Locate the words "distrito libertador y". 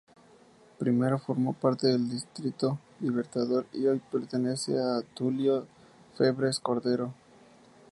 2.09-3.85